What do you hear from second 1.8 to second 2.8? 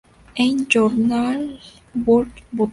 für Botanik".